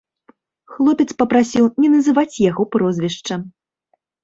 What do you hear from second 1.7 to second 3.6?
не называць яго прозвішча.